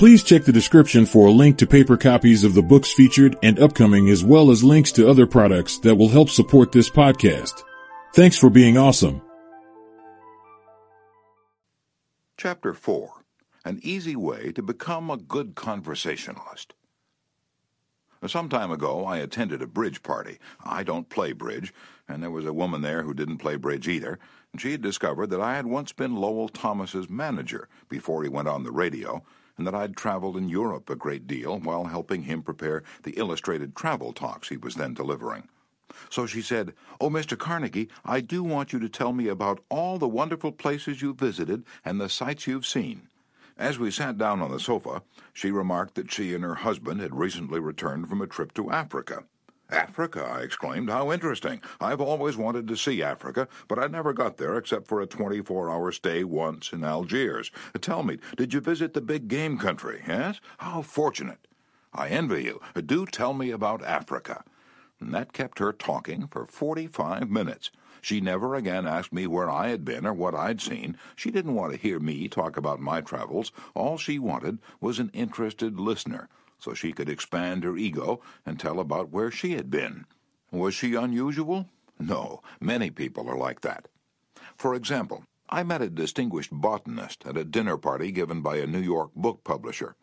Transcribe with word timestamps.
Please 0.00 0.22
check 0.22 0.44
the 0.44 0.52
description 0.52 1.04
for 1.04 1.26
a 1.26 1.30
link 1.30 1.58
to 1.58 1.66
paper 1.66 1.94
copies 1.94 2.42
of 2.42 2.54
the 2.54 2.62
books 2.62 2.90
featured 2.90 3.36
and 3.42 3.58
upcoming 3.58 4.08
as 4.08 4.24
well 4.24 4.50
as 4.50 4.64
links 4.64 4.92
to 4.92 5.06
other 5.06 5.26
products 5.26 5.76
that 5.80 5.94
will 5.94 6.08
help 6.08 6.30
support 6.30 6.72
this 6.72 6.88
podcast. 6.88 7.62
Thanks 8.14 8.38
for 8.38 8.48
being 8.48 8.78
awesome. 8.78 9.20
Chapter 12.38 12.72
4 12.72 13.10
An 13.66 13.78
Easy 13.82 14.16
Way 14.16 14.52
to 14.52 14.62
Become 14.62 15.10
a 15.10 15.18
Good 15.18 15.54
Conversationalist. 15.54 16.72
Some 18.26 18.48
time 18.48 18.70
ago, 18.70 19.04
I 19.04 19.18
attended 19.18 19.60
a 19.60 19.66
bridge 19.66 20.02
party. 20.02 20.38
I 20.64 20.82
don't 20.82 21.10
play 21.10 21.32
bridge, 21.32 21.74
and 22.08 22.22
there 22.22 22.30
was 22.30 22.46
a 22.46 22.54
woman 22.54 22.80
there 22.80 23.02
who 23.02 23.12
didn't 23.12 23.36
play 23.36 23.56
bridge 23.56 23.86
either. 23.86 24.18
And 24.52 24.62
she 24.62 24.72
had 24.72 24.80
discovered 24.80 25.26
that 25.26 25.42
I 25.42 25.56
had 25.56 25.66
once 25.66 25.92
been 25.92 26.16
Lowell 26.16 26.48
Thomas's 26.48 27.10
manager 27.10 27.68
before 27.90 28.22
he 28.22 28.30
went 28.30 28.48
on 28.48 28.64
the 28.64 28.72
radio, 28.72 29.22
and 29.60 29.66
that 29.66 29.74
I'd 29.74 29.94
traveled 29.94 30.38
in 30.38 30.48
Europe 30.48 30.88
a 30.88 30.96
great 30.96 31.26
deal 31.26 31.58
while 31.58 31.84
helping 31.84 32.22
him 32.22 32.42
prepare 32.42 32.82
the 33.02 33.10
illustrated 33.18 33.76
travel 33.76 34.14
talks 34.14 34.48
he 34.48 34.56
was 34.56 34.76
then 34.76 34.94
delivering. 34.94 35.50
So 36.08 36.24
she 36.24 36.40
said, 36.40 36.72
Oh, 36.98 37.10
Mr. 37.10 37.36
Carnegie, 37.36 37.90
I 38.02 38.22
do 38.22 38.42
want 38.42 38.72
you 38.72 38.78
to 38.78 38.88
tell 38.88 39.12
me 39.12 39.28
about 39.28 39.62
all 39.68 39.98
the 39.98 40.08
wonderful 40.08 40.50
places 40.50 41.02
you've 41.02 41.18
visited 41.18 41.64
and 41.84 42.00
the 42.00 42.08
sights 42.08 42.46
you've 42.46 42.64
seen. 42.64 43.08
As 43.58 43.78
we 43.78 43.90
sat 43.90 44.16
down 44.16 44.40
on 44.40 44.50
the 44.50 44.58
sofa, 44.58 45.02
she 45.34 45.50
remarked 45.50 45.94
that 45.96 46.10
she 46.10 46.34
and 46.34 46.42
her 46.42 46.54
husband 46.54 47.02
had 47.02 47.14
recently 47.14 47.60
returned 47.60 48.08
from 48.08 48.22
a 48.22 48.26
trip 48.26 48.54
to 48.54 48.70
Africa. 48.70 49.24
Africa, 49.72 50.24
I 50.24 50.40
exclaimed. 50.40 50.90
How 50.90 51.12
interesting. 51.12 51.60
I've 51.80 52.00
always 52.00 52.36
wanted 52.36 52.66
to 52.68 52.76
see 52.76 53.02
Africa, 53.02 53.48
but 53.68 53.78
I 53.78 53.86
never 53.86 54.12
got 54.12 54.36
there 54.36 54.56
except 54.56 54.86
for 54.86 55.00
a 55.00 55.06
24 55.06 55.70
hour 55.70 55.92
stay 55.92 56.24
once 56.24 56.72
in 56.72 56.82
Algiers. 56.82 57.50
Tell 57.80 58.02
me, 58.02 58.18
did 58.36 58.52
you 58.52 58.60
visit 58.60 58.94
the 58.94 59.00
big 59.00 59.28
game 59.28 59.58
country, 59.58 60.02
yes? 60.06 60.40
How 60.58 60.82
fortunate. 60.82 61.46
I 61.92 62.08
envy 62.08 62.44
you. 62.44 62.60
Do 62.86 63.06
tell 63.06 63.32
me 63.32 63.50
about 63.50 63.84
Africa. 63.84 64.44
And 65.00 65.14
that 65.14 65.32
kept 65.32 65.58
her 65.58 65.72
talking 65.72 66.26
for 66.26 66.46
45 66.46 67.30
minutes. 67.30 67.70
She 68.02 68.20
never 68.20 68.54
again 68.54 68.86
asked 68.86 69.12
me 69.12 69.26
where 69.26 69.50
I 69.50 69.68
had 69.68 69.84
been 69.84 70.06
or 70.06 70.14
what 70.14 70.34
I'd 70.34 70.60
seen. 70.60 70.96
She 71.16 71.30
didn't 71.30 71.54
want 71.54 71.72
to 71.72 71.78
hear 71.78 71.98
me 71.98 72.28
talk 72.28 72.56
about 72.56 72.80
my 72.80 73.00
travels. 73.00 73.52
All 73.74 73.98
she 73.98 74.18
wanted 74.18 74.58
was 74.80 74.98
an 74.98 75.10
interested 75.12 75.78
listener 75.78 76.28
so 76.60 76.74
she 76.74 76.92
could 76.92 77.08
expand 77.08 77.64
her 77.64 77.76
ego 77.76 78.20
and 78.46 78.60
tell 78.60 78.78
about 78.78 79.10
where 79.10 79.30
she 79.30 79.52
had 79.52 79.70
been. 79.70 80.04
Was 80.52 80.74
she 80.74 80.94
unusual? 80.94 81.68
No, 81.98 82.42
many 82.60 82.90
people 82.90 83.28
are 83.28 83.36
like 83.36 83.60
that. 83.62 83.88
For 84.56 84.74
example, 84.74 85.24
I 85.48 85.62
met 85.62 85.82
a 85.82 85.90
distinguished 85.90 86.52
botanist 86.52 87.26
at 87.26 87.36
a 87.36 87.44
dinner 87.44 87.76
party 87.76 88.12
given 88.12 88.42
by 88.42 88.56
a 88.58 88.66
New 88.66 88.80
York 88.80 89.10
book 89.14 89.42
publisher. 89.42 89.96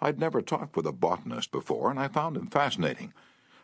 I'd 0.00 0.18
never 0.18 0.42
talked 0.42 0.76
with 0.76 0.86
a 0.86 0.92
botanist 0.92 1.52
before, 1.52 1.90
and 1.90 1.98
I 1.98 2.08
found 2.08 2.36
him 2.36 2.48
fascinating. 2.48 3.12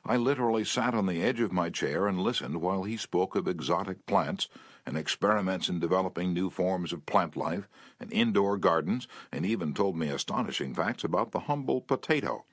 I 0.08 0.16
literally 0.16 0.64
sat 0.64 0.94
on 0.94 1.06
the 1.06 1.20
edge 1.20 1.40
of 1.40 1.52
my 1.52 1.68
chair 1.68 2.06
and 2.06 2.20
listened 2.20 2.60
while 2.60 2.84
he 2.84 2.96
spoke 2.96 3.34
of 3.34 3.48
exotic 3.48 4.06
plants 4.06 4.48
and 4.86 4.96
experiments 4.96 5.68
in 5.68 5.80
developing 5.80 6.32
new 6.32 6.48
forms 6.48 6.92
of 6.92 7.06
plant 7.06 7.36
life 7.36 7.68
and 7.98 8.12
indoor 8.12 8.56
gardens, 8.56 9.08
and 9.32 9.44
even 9.44 9.74
told 9.74 9.96
me 9.96 10.08
astonishing 10.08 10.74
facts 10.74 11.02
about 11.02 11.32
the 11.32 11.40
humble 11.40 11.80
potato. 11.80 12.44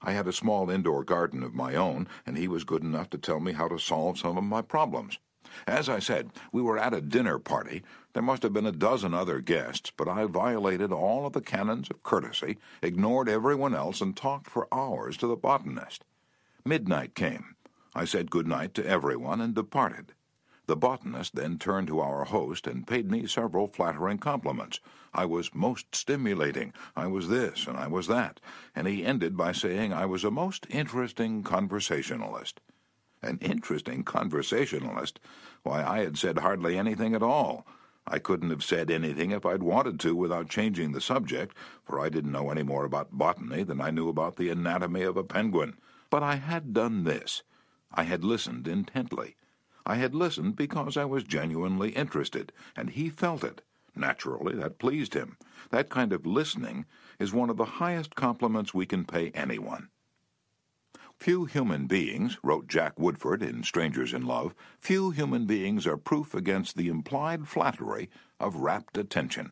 I 0.00 0.12
had 0.12 0.26
a 0.26 0.32
small 0.32 0.70
indoor 0.70 1.04
garden 1.04 1.42
of 1.42 1.54
my 1.54 1.74
own, 1.74 2.08
and 2.24 2.38
he 2.38 2.48
was 2.48 2.64
good 2.64 2.82
enough 2.82 3.10
to 3.10 3.18
tell 3.18 3.38
me 3.38 3.52
how 3.52 3.68
to 3.68 3.78
solve 3.78 4.18
some 4.18 4.38
of 4.38 4.44
my 4.44 4.62
problems. 4.62 5.18
As 5.66 5.90
I 5.90 5.98
said, 5.98 6.30
we 6.52 6.62
were 6.62 6.78
at 6.78 6.94
a 6.94 7.02
dinner 7.02 7.38
party. 7.38 7.82
There 8.14 8.22
must 8.22 8.42
have 8.42 8.54
been 8.54 8.64
a 8.64 8.72
dozen 8.72 9.12
other 9.12 9.40
guests, 9.40 9.92
but 9.94 10.08
I 10.08 10.24
violated 10.24 10.90
all 10.90 11.26
of 11.26 11.34
the 11.34 11.42
canons 11.42 11.90
of 11.90 12.02
courtesy, 12.02 12.56
ignored 12.80 13.28
everyone 13.28 13.74
else, 13.74 14.00
and 14.00 14.16
talked 14.16 14.48
for 14.48 14.72
hours 14.72 15.18
to 15.18 15.26
the 15.26 15.36
botanist. 15.36 16.06
Midnight 16.68 17.14
came. 17.14 17.56
I 17.94 18.04
said 18.04 18.30
good 18.30 18.46
night 18.46 18.74
to 18.74 18.86
everyone 18.86 19.40
and 19.40 19.54
departed. 19.54 20.12
The 20.66 20.76
botanist 20.76 21.34
then 21.34 21.58
turned 21.58 21.88
to 21.88 22.00
our 22.00 22.26
host 22.26 22.66
and 22.66 22.86
paid 22.86 23.10
me 23.10 23.26
several 23.26 23.68
flattering 23.68 24.18
compliments. 24.18 24.78
I 25.14 25.24
was 25.24 25.54
most 25.54 25.94
stimulating, 25.94 26.74
I 26.94 27.06
was 27.06 27.30
this, 27.30 27.66
and 27.66 27.78
I 27.78 27.86
was 27.86 28.06
that, 28.08 28.38
and 28.76 28.86
he 28.86 29.02
ended 29.02 29.34
by 29.34 29.52
saying 29.52 29.94
I 29.94 30.04
was 30.04 30.24
a 30.24 30.30
most 30.30 30.66
interesting 30.68 31.42
conversationalist. 31.42 32.60
An 33.22 33.38
interesting 33.40 34.02
conversationalist? 34.02 35.20
Why, 35.62 35.82
I 35.82 36.00
had 36.00 36.18
said 36.18 36.36
hardly 36.36 36.76
anything 36.76 37.14
at 37.14 37.22
all. 37.22 37.66
I 38.06 38.18
couldn't 38.18 38.50
have 38.50 38.62
said 38.62 38.90
anything 38.90 39.30
if 39.30 39.46
I'd 39.46 39.62
wanted 39.62 39.98
to 40.00 40.14
without 40.14 40.50
changing 40.50 40.92
the 40.92 41.00
subject, 41.00 41.56
for 41.82 41.98
I 41.98 42.10
didn't 42.10 42.32
know 42.32 42.50
any 42.50 42.62
more 42.62 42.84
about 42.84 43.16
botany 43.16 43.62
than 43.62 43.80
I 43.80 43.90
knew 43.90 44.10
about 44.10 44.36
the 44.36 44.50
anatomy 44.50 45.00
of 45.04 45.16
a 45.16 45.24
penguin. 45.24 45.78
But 46.10 46.22
I 46.22 46.36
had 46.36 46.72
done 46.72 47.04
this. 47.04 47.42
I 47.92 48.04
had 48.04 48.24
listened 48.24 48.66
intently. 48.66 49.36
I 49.84 49.96
had 49.96 50.14
listened 50.14 50.56
because 50.56 50.96
I 50.96 51.04
was 51.04 51.24
genuinely 51.24 51.90
interested, 51.90 52.52
and 52.76 52.90
he 52.90 53.10
felt 53.10 53.44
it. 53.44 53.62
Naturally, 53.94 54.54
that 54.56 54.78
pleased 54.78 55.14
him. 55.14 55.36
That 55.70 55.90
kind 55.90 56.12
of 56.12 56.26
listening 56.26 56.86
is 57.18 57.32
one 57.32 57.50
of 57.50 57.56
the 57.56 57.64
highest 57.64 58.14
compliments 58.14 58.72
we 58.72 58.86
can 58.86 59.04
pay 59.04 59.30
anyone. 59.30 59.88
Few 61.16 61.46
human 61.46 61.86
beings, 61.86 62.38
wrote 62.44 62.68
Jack 62.68 62.98
Woodford 62.98 63.42
in 63.42 63.64
Strangers 63.64 64.14
in 64.14 64.24
Love, 64.24 64.54
few 64.78 65.10
human 65.10 65.46
beings 65.46 65.86
are 65.86 65.96
proof 65.96 66.32
against 66.32 66.76
the 66.76 66.88
implied 66.88 67.48
flattery 67.48 68.08
of 68.38 68.56
rapt 68.56 68.96
attention. 68.96 69.50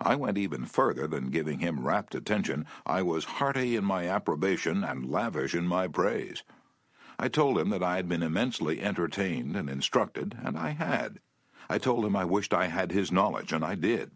I 0.00 0.14
went 0.16 0.38
even 0.38 0.64
further 0.64 1.06
than 1.06 1.30
giving 1.30 1.60
him 1.60 1.86
rapt 1.86 2.14
attention. 2.14 2.66
I 2.84 3.02
was 3.02 3.24
hearty 3.24 3.76
in 3.76 3.84
my 3.84 4.06
approbation 4.06 4.84
and 4.84 5.10
lavish 5.10 5.54
in 5.54 5.66
my 5.66 5.88
praise. 5.88 6.42
I 7.18 7.28
told 7.28 7.58
him 7.58 7.70
that 7.70 7.82
I 7.82 7.96
had 7.96 8.08
been 8.08 8.22
immensely 8.22 8.82
entertained 8.82 9.56
and 9.56 9.70
instructed, 9.70 10.36
and 10.44 10.58
I 10.58 10.70
had. 10.70 11.20
I 11.70 11.78
told 11.78 12.04
him 12.04 12.14
I 12.14 12.24
wished 12.24 12.52
I 12.52 12.66
had 12.66 12.92
his 12.92 13.10
knowledge, 13.10 13.52
and 13.52 13.64
I 13.64 13.74
did. 13.74 14.10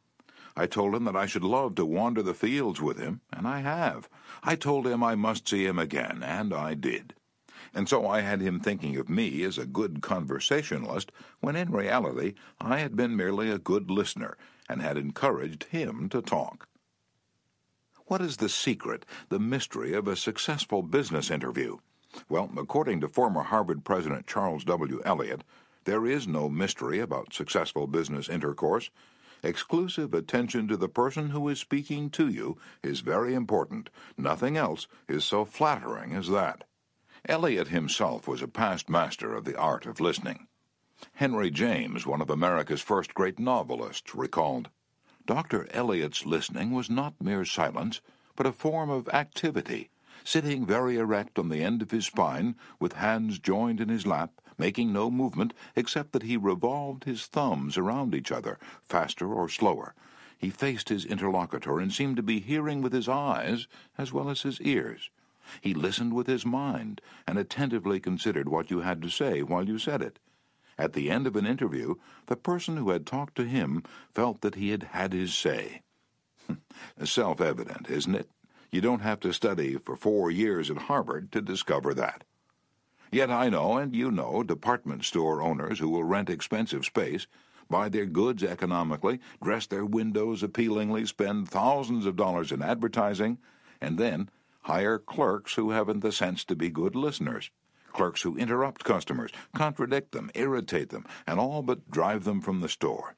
I 0.56 0.66
told 0.66 0.94
him 0.94 1.04
that 1.04 1.16
I 1.16 1.26
should 1.26 1.44
love 1.44 1.76
to 1.76 1.86
wander 1.86 2.22
the 2.22 2.34
fields 2.34 2.80
with 2.80 2.98
him, 2.98 3.22
and 3.32 3.48
I 3.48 3.60
have. 3.60 4.08
I 4.42 4.56
told 4.56 4.86
him 4.86 5.02
I 5.02 5.14
must 5.14 5.48
see 5.48 5.64
him 5.64 5.78
again, 5.78 6.22
and 6.22 6.52
I 6.52 6.74
did. 6.74 7.14
And 7.75 7.88
so 7.88 8.06
I 8.06 8.20
had 8.20 8.41
him 8.41 8.58
thinking 8.58 8.97
of 8.97 9.08
me 9.08 9.42
as 9.44 9.58
a 9.58 9.66
good 9.66 10.03
conversationalist, 10.03 11.12
when 11.41 11.56
in 11.56 11.70
reality 11.70 12.34
I 12.60 12.78
had 12.78 12.97
been 12.97 13.16
merely 13.16 13.50
a 13.50 13.58
good 13.58 13.91
listener, 13.91 14.36
and 14.69 14.82
had 14.82 14.97
encouraged 14.97 15.64
him 15.64 16.09
to 16.09 16.22
talk. 16.22 16.69
What 18.06 18.20
is 18.20 18.38
the 18.38 18.48
secret, 18.48 19.06
the 19.28 19.38
mystery 19.38 19.94
of 19.94 20.09
a 20.09 20.16
successful 20.16 20.82
business 20.82 21.30
interview? 21.30 21.78
Well, 22.28 22.50
according 22.56 23.00
to 23.03 23.09
former 23.09 23.42
Harvard 23.42 23.84
President 23.84 24.26
Charles 24.26 24.64
W. 24.64 25.00
Eliot, 25.04 25.44
there 25.84 26.06
is 26.06 26.26
no 26.26 26.48
mystery 26.48 26.98
about 26.98 27.32
successful 27.32 27.86
business 27.86 28.28
intercourse. 28.28 28.91
Exclusive 29.42 30.12
attention 30.12 30.66
to 30.69 30.76
the 30.76 30.88
person 30.88 31.30
who 31.30 31.48
is 31.48 31.60
speaking 31.60 32.10
to 32.10 32.28
you 32.28 32.59
is 32.82 33.00
very 33.00 33.32
important. 33.32 33.91
Nothing 34.19 34.56
else 34.56 34.88
is 35.09 35.25
so 35.25 35.44
flattering 35.44 36.14
as 36.14 36.28
that. 36.28 36.64
Eliot 37.26 37.69
himself 37.69 38.26
was 38.26 38.41
a 38.41 38.48
past 38.48 38.88
master 38.88 39.34
of 39.34 39.44
the 39.44 39.58
art 39.58 39.84
of 39.84 40.00
listening. 40.00 40.47
Henry 41.14 41.50
James, 41.50 42.06
one 42.06 42.22
of 42.22 42.31
America's 42.31 42.81
first 42.81 43.12
great 43.12 43.38
novelists, 43.38 44.14
recalled 44.14 44.70
Dr. 45.26 45.69
Eliot's 45.72 46.25
listening 46.25 46.70
was 46.70 46.88
not 46.88 47.20
mere 47.20 47.44
silence, 47.44 48.00
but 48.36 48.47
a 48.47 48.53
form 48.53 48.88
of 48.88 49.09
activity 49.10 49.91
sitting 50.25 50.66
very 50.66 50.97
erect 50.97 51.38
on 51.38 51.48
the 51.48 51.62
end 51.62 51.82
of 51.82 51.91
his 51.91 52.06
spine, 52.06 52.54
with 52.78 52.94
hands 52.94 53.38
joined 53.38 53.80
in 53.80 53.88
his 53.88 54.06
lap, 54.06 54.41
making 54.59 54.92
no 54.92 55.10
movement 55.10 55.54
except 55.76 56.12
that 56.12 56.22
he 56.22 56.36
revolved 56.36 57.04
his 57.04 57.26
thumbs 57.26 57.78
around 57.78 58.14
each 58.14 58.30
other, 58.30 58.59
faster 58.82 59.32
or 59.32 59.48
slower. 59.48 59.94
He 60.36 60.50
faced 60.50 60.88
his 60.88 61.04
interlocutor 61.04 61.78
and 61.78 61.92
seemed 61.92 62.16
to 62.16 62.22
be 62.22 62.41
hearing 62.41 62.82
with 62.82 62.92
his 62.92 63.09
eyes 63.09 63.66
as 63.97 64.12
well 64.12 64.30
as 64.30 64.42
his 64.42 64.60
ears. 64.60 65.10
He 65.60 65.74
listened 65.74 66.14
with 66.14 66.26
his 66.26 66.47
mind 66.47 67.00
and 67.26 67.38
attentively 67.38 68.00
considered 68.00 68.48
what 68.48 68.70
you 68.70 68.80
had 68.80 69.02
to 69.02 69.10
say 69.10 69.42
while 69.42 69.66
you 69.66 69.78
said 69.78 70.02
it. 70.02 70.18
At 70.78 70.92
the 70.94 71.10
end 71.10 71.26
of 71.26 71.36
an 71.36 71.47
interview, 71.47 71.97
the 72.26 72.36
person 72.36 72.76
who 72.76 72.91
had 72.91 73.06
talked 73.06 73.34
to 73.36 73.44
him 73.44 73.82
felt 74.14 74.41
that 74.41 74.54
he 74.54 74.70
had 74.70 74.84
had 74.84 75.12
his 75.12 75.34
say. 75.34 75.82
Self 77.04 77.41
evident, 77.41 77.91
isn't 77.91 78.14
it? 78.14 78.30
You 78.70 78.80
don't 78.80 79.02
have 79.02 79.20
to 79.20 79.32
study 79.32 79.76
for 79.76 79.97
four 79.97 80.30
years 80.30 80.70
at 80.70 80.78
Harvard 80.78 81.32
to 81.32 81.42
discover 81.42 81.92
that. 81.94 82.24
Yet 83.12 83.30
I 83.30 83.48
know, 83.48 83.76
and 83.76 83.94
you 83.94 84.10
know, 84.10 84.44
department 84.44 85.04
store 85.04 85.42
owners 85.42 85.80
who 85.80 85.88
will 85.88 86.04
rent 86.04 86.30
expensive 86.30 86.84
space, 86.84 87.26
buy 87.68 87.88
their 87.88 88.06
goods 88.06 88.44
economically, 88.44 89.18
dress 89.42 89.66
their 89.66 89.84
windows 89.84 90.42
appealingly, 90.42 91.04
spend 91.06 91.48
thousands 91.48 92.06
of 92.06 92.16
dollars 92.16 92.52
in 92.52 92.62
advertising, 92.62 93.38
and 93.80 93.98
then 93.98 94.30
hire 94.62 94.98
clerks 94.98 95.54
who 95.54 95.71
haven't 95.71 96.01
the 96.01 96.12
sense 96.12 96.45
to 96.45 96.57
be 96.57 96.71
good 96.71 96.95
listeners. 96.95 97.51
Clerks 97.92 98.22
who 98.22 98.36
interrupt 98.36 98.84
customers, 98.84 99.30
contradict 99.54 100.12
them, 100.12 100.30
irritate 100.34 100.91
them, 100.91 101.04
and 101.27 101.41
all 101.41 101.62
but 101.62 101.91
drive 101.91 102.24
them 102.24 102.41
from 102.41 102.60
the 102.60 102.68
store. 102.68 103.16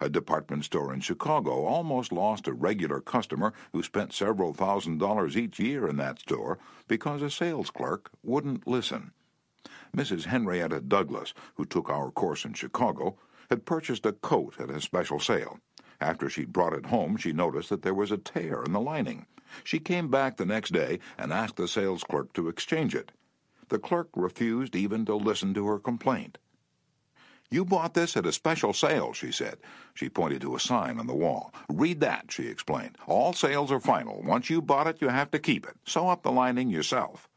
A 0.00 0.08
department 0.08 0.64
store 0.64 0.92
in 0.92 1.00
Chicago 1.00 1.64
almost 1.64 2.10
lost 2.10 2.48
a 2.48 2.52
regular 2.52 3.00
customer 3.00 3.54
who 3.72 3.82
spent 3.82 4.12
several 4.12 4.52
thousand 4.52 4.98
dollars 4.98 5.36
each 5.36 5.60
year 5.60 5.86
in 5.88 5.96
that 5.96 6.18
store 6.18 6.58
because 6.88 7.22
a 7.22 7.30
sales 7.30 7.70
clerk 7.70 8.10
wouldn't 8.22 8.66
listen. 8.66 9.12
Mrs. 9.96 10.26
Henrietta 10.26 10.80
Douglas, 10.80 11.32
who 11.54 11.64
took 11.64 11.88
our 11.88 12.10
course 12.10 12.44
in 12.44 12.52
Chicago, 12.52 13.16
had 13.48 13.64
purchased 13.64 14.04
a 14.04 14.12
coat 14.12 14.56
at 14.58 14.70
a 14.70 14.80
special 14.80 15.20
sale. 15.20 15.60
After 16.00 16.28
she'd 16.28 16.52
brought 16.52 16.74
it 16.74 16.86
home, 16.86 17.16
she 17.16 17.32
noticed 17.32 17.70
that 17.70 17.82
there 17.82 17.94
was 17.94 18.10
a 18.10 18.18
tear 18.18 18.62
in 18.64 18.72
the 18.72 18.80
lining. 18.80 19.26
She 19.64 19.78
came 19.78 20.08
back 20.08 20.36
the 20.36 20.46
next 20.46 20.72
day 20.72 20.98
and 21.18 21.32
asked 21.32 21.56
the 21.56 21.68
sales 21.68 22.04
clerk 22.04 22.32
to 22.34 22.48
exchange 22.48 22.94
it. 22.94 23.12
The 23.68 23.78
clerk 23.78 24.08
refused 24.14 24.76
even 24.76 25.04
to 25.06 25.16
listen 25.16 25.54
to 25.54 25.66
her 25.66 25.78
complaint. 25.78 26.38
You 27.50 27.64
bought 27.64 27.94
this 27.94 28.16
at 28.16 28.26
a 28.26 28.32
special 28.32 28.72
sale, 28.72 29.12
she 29.12 29.30
said. 29.30 29.58
She 29.94 30.08
pointed 30.08 30.40
to 30.40 30.56
a 30.56 30.60
sign 30.60 30.98
on 30.98 31.06
the 31.06 31.14
wall. 31.14 31.54
Read 31.68 32.00
that, 32.00 32.32
she 32.32 32.48
explained. 32.48 32.98
All 33.06 33.32
sales 33.32 33.70
are 33.70 33.78
final. 33.78 34.20
Once 34.22 34.50
you 34.50 34.60
bought 34.60 34.88
it, 34.88 35.00
you 35.00 35.08
have 35.08 35.30
to 35.30 35.38
keep 35.38 35.66
it. 35.66 35.76
Sew 35.84 36.08
up 36.08 36.22
the 36.22 36.32
lining 36.32 36.70
yourself. 36.70 37.28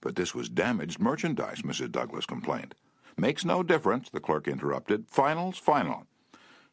But 0.00 0.16
this 0.16 0.34
was 0.34 0.48
damaged 0.48 0.98
merchandise, 0.98 1.62
Mrs. 1.62 1.92
Douglas 1.92 2.26
complained. 2.26 2.74
Makes 3.16 3.44
no 3.44 3.62
difference, 3.62 4.08
the 4.10 4.20
clerk 4.20 4.48
interrupted. 4.48 5.06
Final's 5.08 5.58
final. 5.58 6.06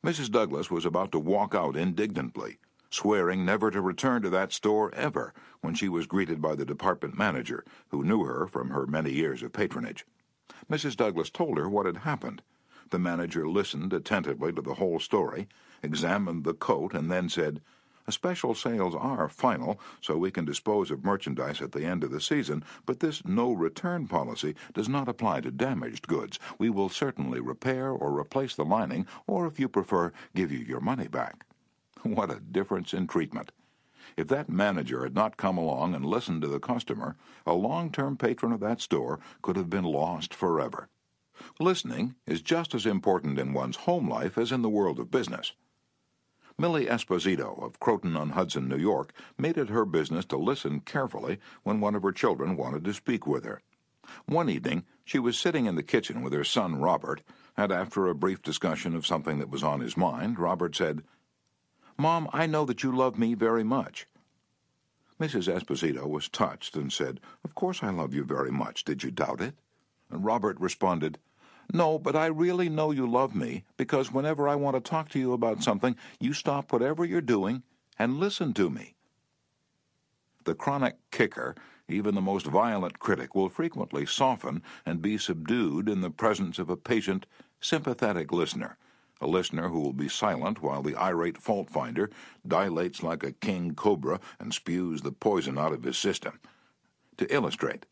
Mrs. 0.04 0.32
Douglas 0.32 0.72
was 0.72 0.86
about 0.86 1.12
to 1.12 1.20
walk 1.20 1.54
out 1.54 1.76
indignantly, 1.76 2.58
swearing 2.90 3.44
never 3.44 3.70
to 3.70 3.82
return 3.82 4.22
to 4.22 4.30
that 4.30 4.52
store 4.54 4.94
ever, 4.94 5.34
when 5.62 5.74
she 5.74 5.90
was 5.90 6.06
greeted 6.06 6.42
by 6.42 6.56
the 6.56 6.66
department 6.66 7.18
manager, 7.18 7.66
who 7.90 8.04
knew 8.04 8.24
her 8.24 8.48
from 8.48 8.70
her 8.70 8.88
many 8.88 9.12
years 9.12 9.44
of 9.44 9.52
patronage. 9.52 10.06
Mrs. 10.70 10.96
Douglas 10.96 11.30
told 11.30 11.58
her 11.58 11.68
what 11.68 11.86
had 11.86 11.98
happened. 11.98 12.42
The 12.90 13.00
manager 13.00 13.48
listened 13.48 13.92
attentively 13.92 14.54
to 14.54 14.62
the 14.62 14.76
whole 14.76 15.00
story, 15.00 15.48
examined 15.84 16.44
the 16.44 16.54
coat, 16.54 16.94
and 16.94 17.12
then 17.12 17.28
said, 17.28 17.62
Special 18.10 18.56
sales 18.56 18.96
are 18.96 19.28
final, 19.28 19.78
so 20.00 20.18
we 20.18 20.32
can 20.32 20.46
dispose 20.46 20.90
of 20.90 21.04
merchandise 21.04 21.62
at 21.62 21.74
the 21.74 21.84
end 21.84 22.06
of 22.06 22.12
the 22.12 22.22
season, 22.22 22.64
but 22.86 23.02
this 23.02 23.26
no 23.26 23.52
return 23.52 24.08
policy 24.08 24.56
does 24.74 24.88
not 24.88 25.10
apply 25.10 25.42
to 25.42 25.52
damaged 25.52 26.08
goods. 26.08 26.40
We 26.58 26.70
will 26.70 26.88
certainly 26.88 27.42
repair 27.42 27.90
or 27.90 28.18
replace 28.18 28.56
the 28.56 28.64
lining, 28.64 29.08
or 29.28 29.46
if 29.46 29.60
you 29.60 29.68
prefer, 29.68 30.14
give 30.34 30.54
you 30.54 30.60
your 30.60 30.80
money 30.80 31.10
back. 31.10 31.46
What 32.16 32.32
a 32.32 32.40
difference 32.40 32.94
in 32.94 33.08
treatment! 33.08 33.52
If 34.16 34.30
that 34.30 34.50
manager 34.50 35.04
had 35.04 35.14
not 35.14 35.36
come 35.36 35.58
along 35.58 35.94
and 35.94 36.06
listened 36.06 36.42
to 36.44 36.48
the 36.48 36.60
customer, 36.60 37.18
a 37.46 37.54
long 37.54 37.92
term 37.92 38.16
patron 38.16 38.54
of 38.54 38.62
that 38.62 38.80
store 38.80 39.20
could 39.42 39.58
have 39.58 39.70
been 39.70 39.84
lost 39.84 40.34
forever. 40.34 40.88
Listening 41.60 42.16
is 42.26 42.42
just 42.42 42.74
as 42.74 42.86
important 42.86 43.38
in 43.38 43.52
one's 43.52 43.76
home 43.76 44.10
life 44.10 44.38
as 44.38 44.54
in 44.54 44.62
the 44.62 44.70
world 44.70 45.00
of 45.00 45.12
business. 45.12 45.52
Millie 46.58 46.88
Esposito 46.88 47.62
of 47.62 47.80
Croton 47.82 48.16
on 48.16 48.30
Hudson, 48.30 48.70
New 48.70 48.78
York, 48.78 49.14
made 49.38 49.58
it 49.58 49.70
her 49.70 49.86
business 49.86 50.24
to 50.28 50.38
listen 50.38 50.80
carefully 50.80 51.40
when 51.64 51.82
one 51.82 51.94
of 51.94 52.04
her 52.04 52.14
children 52.14 52.56
wanted 52.56 52.86
to 52.86 52.94
speak 52.94 53.28
with 53.28 53.44
her. 53.44 53.62
One 54.26 54.50
evening, 54.50 54.86
she 55.04 55.20
was 55.20 55.38
sitting 55.38 55.66
in 55.66 55.76
the 55.76 55.84
kitchen 55.84 56.22
with 56.22 56.32
her 56.32 56.46
son 56.46 56.80
Robert, 56.80 57.22
and 57.58 57.72
after 57.72 58.08
a 58.08 58.16
brief 58.16 58.42
discussion 58.42 58.96
of 58.96 59.06
something 59.06 59.40
that 59.40 59.50
was 59.50 59.64
on 59.64 59.82
his 59.82 59.98
mind, 59.98 60.40
Robert 60.40 60.76
said, 60.76 61.04
Mom, 62.00 62.30
I 62.32 62.46
know 62.46 62.64
that 62.66 62.84
you 62.84 62.96
love 62.96 63.18
me 63.18 63.34
very 63.34 63.64
much. 63.64 64.06
Mrs. 65.20 65.52
Esposito 65.52 66.08
was 66.08 66.30
touched 66.30 66.76
and 66.76 66.94
said, 66.94 67.20
Of 67.44 67.56
course 67.56 67.82
I 67.82 67.90
love 67.90 68.14
you 68.14 68.24
very 68.24 68.52
much. 68.52 68.84
Did 68.84 69.02
you 69.02 69.10
doubt 69.10 69.42
it? 69.42 69.56
And 70.12 70.24
Robert 70.24 70.60
responded, 70.60 71.18
No, 71.74 71.98
but 71.98 72.16
I 72.16 72.28
really 72.28 72.70
know 72.70 72.92
you 72.92 73.10
love 73.10 73.34
me 73.34 73.64
because 73.78 74.12
whenever 74.12 74.48
I 74.48 74.54
want 74.54 74.76
to 74.76 74.90
talk 74.90 75.10
to 75.10 75.20
you 75.20 75.34
about 75.34 75.64
something, 75.64 75.96
you 76.20 76.34
stop 76.34 76.72
whatever 76.72 77.04
you're 77.04 77.20
doing 77.20 77.64
and 77.98 78.20
listen 78.20 78.54
to 78.54 78.70
me. 78.70 78.94
The 80.44 80.54
chronic 80.54 80.98
kicker, 81.10 81.56
even 81.90 82.14
the 82.14 82.22
most 82.22 82.46
violent 82.46 83.00
critic, 83.00 83.34
will 83.34 83.50
frequently 83.50 84.06
soften 84.06 84.62
and 84.86 85.02
be 85.02 85.18
subdued 85.18 85.90
in 85.90 86.02
the 86.02 86.12
presence 86.12 86.60
of 86.60 86.70
a 86.70 86.78
patient, 86.78 87.26
sympathetic 87.60 88.32
listener 88.32 88.78
a 89.22 89.28
listener 89.28 89.70
who 89.70 89.80
will 89.80 89.94
be 89.94 90.10
silent 90.10 90.62
while 90.62 90.82
the 90.82 90.96
irate 90.96 91.38
fault 91.38 91.70
finder 91.70 92.10
dilates 92.48 93.04
like 93.04 93.24
a 93.24 93.32
king 93.32 93.74
cobra 93.76 94.20
and 94.40 94.54
spews 94.54 95.02
the 95.02 95.12
poison 95.12 95.58
out 95.58 95.74
of 95.74 95.84
his 95.84 95.98
system. 95.98 96.40
To 97.18 97.34
illustrate, 97.34 97.86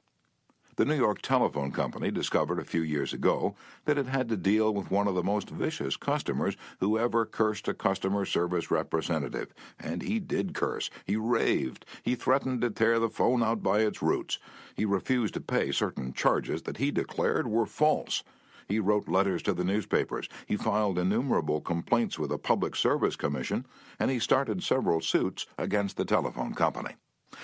the 0.78 0.84
New 0.84 0.96
York 0.96 1.22
Telephone 1.22 1.72
Company 1.72 2.12
discovered 2.12 2.60
a 2.60 2.66
few 2.66 2.82
years 2.82 3.14
ago 3.14 3.56
that 3.86 3.98
it 3.98 4.08
had 4.08 4.28
to 4.28 4.36
deal 4.36 4.74
with 4.74 4.92
one 4.92 5.08
of 5.08 5.16
the 5.16 5.24
most 5.24 5.50
vicious 5.50 5.96
customers 5.96 6.58
who 6.82 7.00
ever 7.00 7.26
cursed 7.26 7.70
a 7.70 7.74
customer 7.74 8.26
service 8.26 8.70
representative. 8.70 9.54
And 9.80 10.02
he 10.02 10.20
did 10.20 10.54
curse. 10.54 10.90
He 11.06 11.16
raved. 11.16 11.86
He 12.04 12.16
threatened 12.16 12.60
to 12.60 12.70
tear 12.70 13.00
the 13.00 13.10
phone 13.10 13.42
out 13.42 13.64
by 13.64 13.80
its 13.80 14.02
roots. 14.02 14.38
He 14.76 14.84
refused 14.84 15.36
to 15.36 15.42
pay 15.42 15.72
certain 15.72 16.12
charges 16.12 16.64
that 16.64 16.78
he 16.78 16.92
declared 16.92 17.48
were 17.48 17.66
false. 17.66 18.22
He 18.68 18.80
wrote 18.80 19.08
letters 19.08 19.42
to 19.44 19.54
the 19.54 19.64
newspapers. 19.64 20.28
He 20.46 20.58
filed 20.58 20.98
innumerable 20.98 21.62
complaints 21.62 22.18
with 22.18 22.30
the 22.32 22.38
Public 22.38 22.76
Service 22.76 23.16
Commission, 23.16 23.66
and 24.00 24.10
he 24.10 24.20
started 24.20 24.64
several 24.64 25.02
suits 25.02 25.46
against 25.58 25.98
the 25.98 26.06
telephone 26.06 26.54
company. 26.54 26.96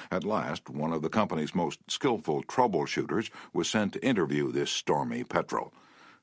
At 0.09 0.23
last, 0.23 0.69
one 0.69 0.94
of 0.94 1.01
the 1.01 1.09
company's 1.09 1.53
most 1.53 1.79
skillful 1.88 2.44
troubleshooters 2.44 3.29
was 3.53 3.69
sent 3.69 3.94
to 3.94 4.06
interview 4.06 4.51
this 4.51 4.71
stormy 4.71 5.23
petrel. 5.23 5.73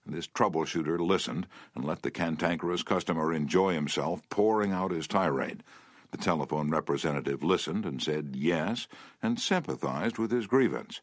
This 0.06 0.26
troubleshooter 0.26 0.98
listened 0.98 1.46
and 1.74 1.84
let 1.84 2.02
the 2.02 2.10
cantankerous 2.10 2.82
customer 2.82 3.32
enjoy 3.32 3.74
himself 3.74 4.26
pouring 4.30 4.72
out 4.72 4.90
his 4.90 5.06
tirade. 5.06 5.62
The 6.10 6.18
telephone 6.18 6.70
representative 6.70 7.44
listened 7.44 7.84
and 7.84 8.02
said 8.02 8.34
yes 8.34 8.88
and 9.22 9.38
sympathized 9.38 10.16
with 10.16 10.30
his 10.30 10.46
grievance. 10.46 11.02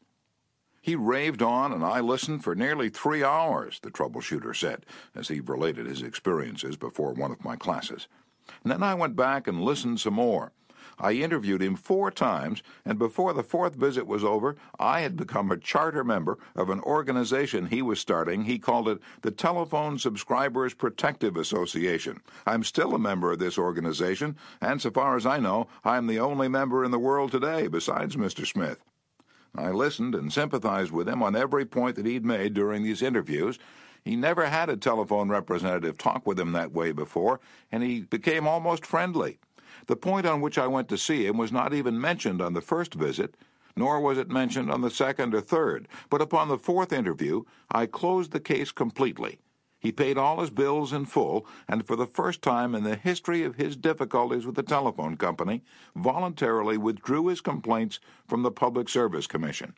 He 0.85 0.95
raved 0.95 1.41
on, 1.41 1.73
and 1.73 1.83
I 1.83 1.99
listened 1.99 2.43
for 2.43 2.53
nearly 2.53 2.89
three 2.89 3.23
hours, 3.23 3.79
the 3.79 3.89
troubleshooter 3.89 4.55
said, 4.55 4.85
as 5.15 5.29
he 5.29 5.39
related 5.39 5.87
his 5.87 6.03
experiences 6.03 6.77
before 6.77 7.11
one 7.11 7.31
of 7.31 7.43
my 7.43 7.55
classes. 7.55 8.07
And 8.61 8.71
then 8.71 8.83
I 8.83 8.93
went 8.93 9.15
back 9.15 9.47
and 9.47 9.63
listened 9.63 9.99
some 9.99 10.13
more. 10.13 10.51
I 10.99 11.13
interviewed 11.13 11.63
him 11.63 11.75
four 11.75 12.11
times, 12.11 12.61
and 12.85 12.99
before 12.99 13.33
the 13.33 13.41
fourth 13.41 13.73
visit 13.73 14.05
was 14.05 14.23
over, 14.23 14.57
I 14.77 14.99
had 14.99 15.17
become 15.17 15.49
a 15.49 15.57
charter 15.57 16.03
member 16.03 16.37
of 16.55 16.69
an 16.69 16.81
organization 16.81 17.65
he 17.65 17.81
was 17.81 17.99
starting. 17.99 18.43
He 18.43 18.59
called 18.59 18.88
it 18.88 18.99
the 19.23 19.31
Telephone 19.31 19.97
Subscribers 19.97 20.75
Protective 20.75 21.35
Association. 21.35 22.21
I'm 22.45 22.63
still 22.63 22.93
a 22.93 22.99
member 22.99 23.31
of 23.31 23.39
this 23.39 23.57
organization, 23.57 24.35
and 24.61 24.79
so 24.79 24.91
far 24.91 25.17
as 25.17 25.25
I 25.25 25.39
know, 25.39 25.67
I'm 25.83 26.05
the 26.05 26.19
only 26.19 26.47
member 26.47 26.85
in 26.85 26.91
the 26.91 26.99
world 26.99 27.31
today 27.31 27.65
besides 27.65 28.15
Mr. 28.15 28.45
Smith. 28.45 28.83
I 29.57 29.71
listened 29.71 30.15
and 30.15 30.31
sympathized 30.31 30.91
with 30.91 31.07
him 31.07 31.24
on 31.24 31.35
every 31.35 31.65
point 31.65 31.95
that 31.95 32.05
he'd 32.05 32.25
made 32.25 32.53
during 32.53 32.83
these 32.83 33.01
interviews. 33.01 33.59
He 34.03 34.15
never 34.15 34.45
had 34.45 34.69
a 34.69 34.77
telephone 34.77 35.29
representative 35.29 35.97
talk 35.97 36.25
with 36.27 36.39
him 36.39 36.51
that 36.51 36.71
way 36.71 36.91
before, 36.91 37.39
and 37.71 37.81
he 37.81 38.01
became 38.01 38.47
almost 38.47 38.85
friendly. 38.85 39.39
The 39.88 39.95
point 39.95 40.25
on 40.25 40.41
which 40.41 40.57
I 40.57 40.67
went 40.67 40.89
to 40.89 40.97
see 40.97 41.25
him 41.25 41.38
was 41.38 41.51
not 41.51 41.74
even 41.74 42.00
mentioned 42.00 42.41
on 42.41 42.53
the 42.53 42.62
first 42.62 42.93
visit, 42.93 43.35
nor 43.75 44.00
was 44.00 44.17
it 44.17 44.29
mentioned 44.29 44.71
on 44.71 44.81
the 44.81 44.89
second 44.89 45.33
or 45.33 45.41
third, 45.41 45.88
but 46.09 46.21
upon 46.21 46.47
the 46.47 46.57
fourth 46.57 46.93
interview 46.93 47.43
I 47.71 47.85
closed 47.85 48.31
the 48.31 48.39
case 48.39 48.71
completely. 48.71 49.39
He 49.86 49.92
paid 49.92 50.18
all 50.18 50.42
his 50.42 50.50
bills 50.50 50.92
in 50.92 51.06
full, 51.06 51.46
and 51.68 51.86
for 51.86 51.96
the 51.96 52.08
first 52.08 52.42
time 52.42 52.74
in 52.74 52.84
the 52.84 52.96
history 52.96 53.44
of 53.44 53.58
his 53.58 53.75
difficulties 53.75 54.44
with 54.44 54.56
the 54.56 54.63
telephone 54.63 55.15
company, 55.15 55.63
voluntarily 55.96 56.75
withdrew 56.75 57.27
his 57.27 57.39
complaints 57.39 58.00
from 58.27 58.42
the 58.42 58.50
Public 58.50 58.89
Service 58.89 59.27
Commission. 59.27 59.75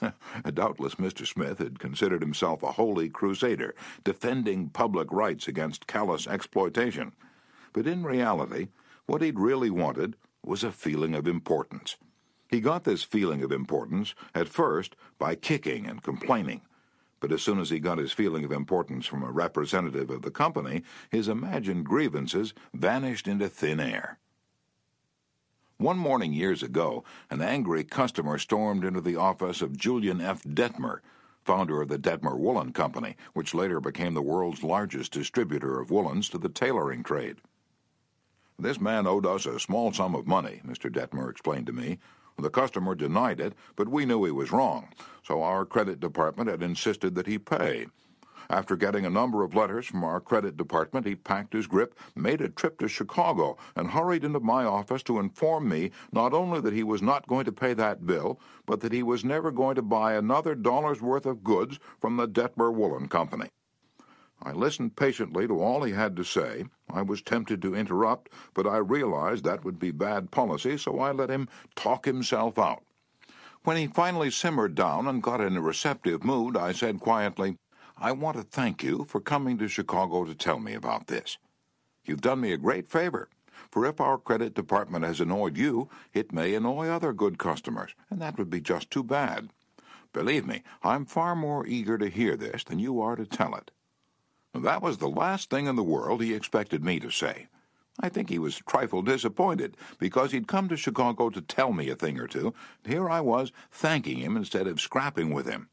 Doubtless 0.54 0.94
Mr. 0.94 1.26
Smith 1.26 1.58
had 1.58 1.80
considered 1.80 2.22
himself 2.22 2.62
a 2.62 2.70
holy 2.70 3.08
crusader, 3.08 3.74
defending 4.04 4.68
public 4.68 5.10
rights 5.10 5.48
against 5.48 5.88
callous 5.88 6.28
exploitation. 6.28 7.12
But 7.72 7.88
in 7.88 8.04
reality, 8.04 8.68
what 9.06 9.20
he'd 9.20 9.40
really 9.40 9.70
wanted 9.70 10.14
was 10.44 10.62
a 10.62 10.70
feeling 10.70 11.16
of 11.16 11.26
importance. 11.26 11.96
He 12.48 12.60
got 12.60 12.84
this 12.84 13.02
feeling 13.02 13.42
of 13.42 13.50
importance, 13.50 14.14
at 14.32 14.48
first, 14.48 14.94
by 15.18 15.34
kicking 15.34 15.88
and 15.88 16.04
complaining 16.04 16.60
but 17.22 17.30
as 17.30 17.40
soon 17.40 17.60
as 17.60 17.70
he 17.70 17.78
got 17.78 17.98
his 17.98 18.10
feeling 18.10 18.44
of 18.44 18.50
importance 18.50 19.06
from 19.06 19.22
a 19.22 19.30
representative 19.30 20.10
of 20.10 20.22
the 20.22 20.30
company, 20.30 20.82
his 21.08 21.28
imagined 21.28 21.86
grievances 21.86 22.52
vanished 22.74 23.28
into 23.28 23.48
thin 23.48 23.78
air. 23.78 24.18
One 25.76 25.96
morning 25.96 26.32
years 26.32 26.64
ago, 26.64 27.04
an 27.30 27.40
angry 27.40 27.84
customer 27.84 28.38
stormed 28.38 28.84
into 28.84 29.00
the 29.00 29.14
office 29.14 29.62
of 29.62 29.76
Julian 29.76 30.20
F. 30.20 30.42
Detmer, 30.42 30.98
founder 31.44 31.80
of 31.80 31.88
the 31.88 31.98
Detmer 31.98 32.36
Woolen 32.36 32.72
Company, 32.72 33.16
which 33.34 33.54
later 33.54 33.80
became 33.80 34.14
the 34.14 34.20
world's 34.20 34.64
largest 34.64 35.12
distributor 35.12 35.78
of 35.78 35.92
woolens 35.92 36.28
to 36.30 36.38
the 36.38 36.48
tailoring 36.48 37.04
trade. 37.04 37.36
This 38.58 38.80
man 38.80 39.06
owed 39.06 39.26
us 39.26 39.46
a 39.46 39.60
small 39.60 39.92
sum 39.92 40.16
of 40.16 40.26
money, 40.26 40.60
Mr. 40.66 40.90
Detmer 40.90 41.30
explained 41.30 41.66
to 41.66 41.72
me, 41.72 42.00
the 42.42 42.50
customer 42.50 42.94
denied 42.94 43.40
it, 43.40 43.54
but 43.76 43.88
we 43.88 44.04
knew 44.04 44.24
he 44.24 44.30
was 44.30 44.52
wrong, 44.52 44.88
so 45.22 45.42
our 45.42 45.64
credit 45.64 46.00
department 46.00 46.50
had 46.50 46.62
insisted 46.62 47.14
that 47.14 47.26
he 47.26 47.38
pay. 47.38 47.86
After 48.50 48.76
getting 48.76 49.06
a 49.06 49.10
number 49.10 49.42
of 49.44 49.54
letters 49.54 49.86
from 49.86 50.04
our 50.04 50.20
credit 50.20 50.56
department, 50.56 51.06
he 51.06 51.14
packed 51.14 51.54
his 51.54 51.66
grip, 51.66 51.98
made 52.14 52.42
a 52.42 52.50
trip 52.50 52.78
to 52.80 52.88
Chicago, 52.88 53.56
and 53.76 53.90
hurried 53.90 54.24
into 54.24 54.40
my 54.40 54.64
office 54.64 55.02
to 55.04 55.18
inform 55.18 55.68
me 55.68 55.90
not 56.12 56.34
only 56.34 56.60
that 56.60 56.74
he 56.74 56.82
was 56.82 57.00
not 57.00 57.26
going 57.26 57.46
to 57.46 57.52
pay 57.52 57.72
that 57.74 58.06
bill, 58.06 58.38
but 58.66 58.80
that 58.80 58.92
he 58.92 59.02
was 59.02 59.24
never 59.24 59.50
going 59.50 59.76
to 59.76 59.82
buy 59.82 60.14
another 60.14 60.54
dollar's 60.54 61.00
worth 61.00 61.24
of 61.24 61.44
goods 61.44 61.78
from 62.00 62.16
the 62.16 62.28
Detmer 62.28 62.74
Woolen 62.74 63.08
Company. 63.08 63.48
I 64.44 64.50
listened 64.50 64.96
patiently 64.96 65.46
to 65.46 65.62
all 65.62 65.84
he 65.84 65.92
had 65.92 66.16
to 66.16 66.24
say. 66.24 66.64
I 66.90 67.02
was 67.02 67.22
tempted 67.22 67.62
to 67.62 67.76
interrupt, 67.76 68.28
but 68.54 68.66
I 68.66 68.78
realized 68.78 69.44
that 69.44 69.64
would 69.64 69.78
be 69.78 69.92
bad 69.92 70.32
policy, 70.32 70.76
so 70.76 70.98
I 70.98 71.12
let 71.12 71.30
him 71.30 71.48
talk 71.76 72.06
himself 72.06 72.58
out. 72.58 72.82
When 73.62 73.76
he 73.76 73.86
finally 73.86 74.32
simmered 74.32 74.74
down 74.74 75.06
and 75.06 75.22
got 75.22 75.40
in 75.40 75.56
a 75.56 75.62
receptive 75.62 76.24
mood, 76.24 76.56
I 76.56 76.72
said 76.72 76.98
quietly, 76.98 77.56
I 77.96 78.10
want 78.10 78.36
to 78.36 78.42
thank 78.42 78.82
you 78.82 79.04
for 79.04 79.20
coming 79.20 79.58
to 79.58 79.68
Chicago 79.68 80.24
to 80.24 80.34
tell 80.34 80.58
me 80.58 80.74
about 80.74 81.06
this. 81.06 81.38
You've 82.04 82.20
done 82.20 82.40
me 82.40 82.52
a 82.52 82.56
great 82.56 82.88
favor, 82.88 83.28
for 83.70 83.86
if 83.86 84.00
our 84.00 84.18
credit 84.18 84.54
department 84.54 85.04
has 85.04 85.20
annoyed 85.20 85.56
you, 85.56 85.88
it 86.12 86.32
may 86.32 86.54
annoy 86.56 86.88
other 86.88 87.12
good 87.12 87.38
customers, 87.38 87.94
and 88.10 88.20
that 88.20 88.36
would 88.38 88.50
be 88.50 88.60
just 88.60 88.90
too 88.90 89.04
bad. 89.04 89.50
Believe 90.12 90.44
me, 90.44 90.64
I'm 90.82 91.06
far 91.06 91.36
more 91.36 91.64
eager 91.64 91.96
to 91.96 92.08
hear 92.08 92.36
this 92.36 92.64
than 92.64 92.80
you 92.80 93.00
are 93.00 93.14
to 93.14 93.24
tell 93.24 93.54
it. 93.54 93.70
That 94.54 94.82
was 94.82 94.98
the 94.98 95.08
last 95.08 95.48
thing 95.48 95.66
in 95.66 95.76
the 95.76 95.82
world 95.82 96.22
he 96.22 96.34
expected 96.34 96.84
me 96.84 97.00
to 97.00 97.10
say. 97.10 97.46
I 98.00 98.08
think 98.08 98.28
he 98.28 98.38
was 98.38 98.58
a 98.58 98.62
trifle 98.64 99.02
disappointed 99.02 99.76
because 99.98 100.32
he'd 100.32 100.46
come 100.46 100.68
to 100.68 100.76
Chicago 100.76 101.30
to 101.30 101.40
tell 101.40 101.72
me 101.72 101.88
a 101.88 101.96
thing 101.96 102.18
or 102.18 102.26
two, 102.26 102.54
and 102.84 102.92
here 102.92 103.08
I 103.08 103.20
was 103.20 103.52
thanking 103.70 104.18
him 104.18 104.36
instead 104.36 104.66
of 104.66 104.80
scrapping 104.80 105.30
with 105.30 105.46
him. 105.46 105.68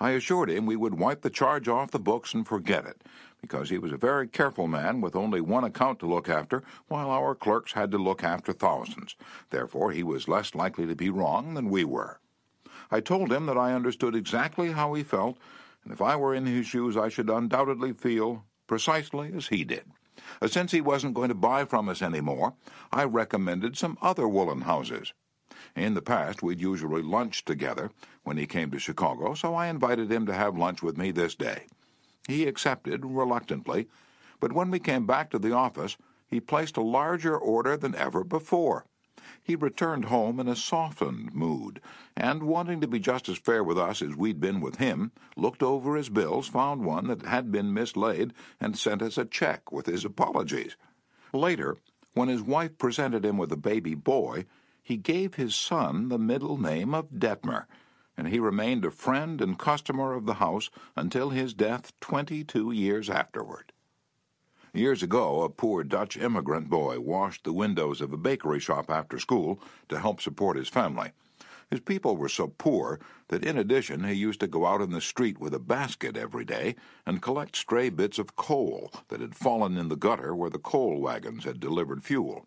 I 0.00 0.10
assured 0.10 0.50
him 0.50 0.66
we 0.66 0.76
would 0.76 0.98
wipe 0.98 1.22
the 1.22 1.30
charge 1.30 1.68
off 1.68 1.90
the 1.90 1.98
books 1.98 2.32
and 2.32 2.46
forget 2.46 2.84
it, 2.84 3.02
because 3.40 3.70
he 3.70 3.78
was 3.78 3.92
a 3.92 3.96
very 3.96 4.28
careful 4.28 4.68
man 4.68 5.00
with 5.00 5.16
only 5.16 5.40
one 5.40 5.64
account 5.64 5.98
to 6.00 6.06
look 6.06 6.28
after, 6.28 6.62
while 6.86 7.10
our 7.10 7.34
clerks 7.34 7.72
had 7.72 7.90
to 7.90 7.98
look 7.98 8.22
after 8.22 8.52
thousands. 8.52 9.16
Therefore, 9.50 9.90
he 9.90 10.02
was 10.02 10.28
less 10.28 10.54
likely 10.54 10.86
to 10.86 10.94
be 10.94 11.10
wrong 11.10 11.54
than 11.54 11.70
we 11.70 11.84
were. 11.84 12.20
I 12.90 13.00
told 13.00 13.32
him 13.32 13.46
that 13.46 13.58
I 13.58 13.74
understood 13.74 14.14
exactly 14.14 14.72
how 14.72 14.94
he 14.94 15.02
felt, 15.02 15.38
and 15.88 15.94
if 15.94 16.02
I 16.02 16.16
were 16.16 16.34
in 16.34 16.44
his 16.44 16.66
shoes, 16.66 16.98
I 16.98 17.08
should 17.08 17.30
undoubtedly 17.30 17.94
feel 17.94 18.44
precisely 18.66 19.32
as 19.34 19.46
he 19.46 19.64
did. 19.64 19.84
Uh, 20.42 20.46
since 20.46 20.70
he 20.70 20.82
wasn't 20.82 21.14
going 21.14 21.30
to 21.30 21.34
buy 21.34 21.64
from 21.64 21.88
us 21.88 22.02
any 22.02 22.20
more, 22.20 22.52
I 22.92 23.04
recommended 23.04 23.74
some 23.74 23.96
other 24.02 24.28
woolen 24.28 24.60
houses. 24.60 25.14
In 25.74 25.94
the 25.94 26.02
past, 26.02 26.42
we'd 26.42 26.60
usually 26.60 27.00
lunch 27.00 27.46
together 27.46 27.90
when 28.22 28.36
he 28.36 28.46
came 28.46 28.70
to 28.70 28.78
Chicago, 28.78 29.32
so 29.32 29.54
I 29.54 29.68
invited 29.68 30.12
him 30.12 30.26
to 30.26 30.34
have 30.34 30.58
lunch 30.58 30.82
with 30.82 30.98
me 30.98 31.10
this 31.10 31.34
day. 31.34 31.64
He 32.26 32.46
accepted 32.46 33.06
reluctantly, 33.06 33.88
but 34.40 34.52
when 34.52 34.70
we 34.70 34.80
came 34.80 35.06
back 35.06 35.30
to 35.30 35.38
the 35.38 35.52
office, 35.52 35.96
he 36.26 36.38
placed 36.38 36.76
a 36.76 36.82
larger 36.82 37.34
order 37.34 37.78
than 37.78 37.94
ever 37.94 38.24
before. 38.24 38.84
He 39.48 39.56
returned 39.56 40.04
home 40.04 40.40
in 40.40 40.46
a 40.46 40.54
softened 40.54 41.34
mood, 41.34 41.80
and, 42.14 42.42
wanting 42.42 42.82
to 42.82 42.86
be 42.86 42.98
just 42.98 43.30
as 43.30 43.38
fair 43.38 43.64
with 43.64 43.78
us 43.78 44.02
as 44.02 44.14
we'd 44.14 44.40
been 44.40 44.60
with 44.60 44.76
him, 44.76 45.10
looked 45.38 45.62
over 45.62 45.96
his 45.96 46.10
bills, 46.10 46.46
found 46.48 46.84
one 46.84 47.06
that 47.06 47.22
had 47.22 47.50
been 47.50 47.72
mislaid, 47.72 48.34
and 48.60 48.76
sent 48.76 49.00
us 49.00 49.16
a 49.16 49.24
check 49.24 49.72
with 49.72 49.86
his 49.86 50.04
apologies. 50.04 50.76
Later, 51.32 51.78
when 52.12 52.28
his 52.28 52.42
wife 52.42 52.76
presented 52.76 53.24
him 53.24 53.38
with 53.38 53.50
a 53.50 53.56
baby 53.56 53.94
boy, 53.94 54.44
he 54.82 54.98
gave 54.98 55.36
his 55.36 55.56
son 55.56 56.10
the 56.10 56.18
middle 56.18 56.58
name 56.58 56.94
of 56.94 57.08
Detmer, 57.18 57.64
and 58.18 58.28
he 58.28 58.38
remained 58.38 58.84
a 58.84 58.90
friend 58.90 59.40
and 59.40 59.58
customer 59.58 60.12
of 60.12 60.26
the 60.26 60.34
house 60.34 60.68
until 60.94 61.30
his 61.30 61.54
death 61.54 61.98
twenty 62.00 62.44
two 62.44 62.70
years 62.70 63.08
afterward. 63.08 63.72
Years 64.74 65.02
ago, 65.02 65.42
a 65.42 65.48
poor 65.48 65.82
Dutch 65.82 66.16
immigrant 66.16 66.68
boy 66.68 67.00
washed 67.00 67.44
the 67.44 67.52
windows 67.52 68.00
of 68.00 68.12
a 68.12 68.18
bakery 68.18 68.60
shop 68.60 68.90
after 68.90 69.18
school 69.18 69.60
to 69.88 69.98
help 69.98 70.20
support 70.20 70.58
his 70.58 70.68
family. 70.68 71.12
His 71.70 71.80
people 71.80 72.16
were 72.16 72.28
so 72.28 72.48
poor 72.48 73.00
that 73.28 73.44
in 73.44 73.56
addition 73.56 74.04
he 74.04 74.14
used 74.14 74.40
to 74.40 74.46
go 74.46 74.66
out 74.66 74.80
in 74.80 74.90
the 74.90 75.00
street 75.00 75.38
with 75.38 75.54
a 75.54 75.58
basket 75.58 76.16
every 76.16 76.44
day 76.44 76.76
and 77.06 77.22
collect 77.22 77.56
stray 77.56 77.88
bits 77.88 78.18
of 78.18 78.36
coal 78.36 78.92
that 79.08 79.20
had 79.20 79.34
fallen 79.34 79.76
in 79.76 79.88
the 79.88 79.96
gutter 79.96 80.34
where 80.34 80.50
the 80.50 80.58
coal 80.58 81.00
wagons 81.00 81.44
had 81.44 81.60
delivered 81.60 82.04
fuel. 82.04 82.46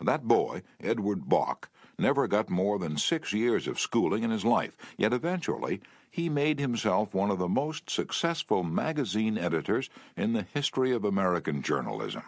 That 0.00 0.28
boy, 0.28 0.62
Edward 0.80 1.28
Bok, 1.28 1.68
never 1.98 2.28
got 2.28 2.48
more 2.48 2.78
than 2.78 2.96
six 2.96 3.32
years 3.32 3.66
of 3.66 3.80
schooling 3.80 4.22
in 4.22 4.30
his 4.30 4.44
life, 4.44 4.76
yet 4.96 5.12
eventually 5.12 5.80
he 6.10 6.28
made 6.28 6.58
himself 6.58 7.14
one 7.14 7.30
of 7.30 7.38
the 7.38 7.48
most 7.48 7.90
successful 7.90 8.62
magazine 8.62 9.36
editors 9.36 9.90
in 10.16 10.32
the 10.32 10.46
history 10.54 10.92
of 10.92 11.04
American 11.04 11.62
journalism. 11.62 12.22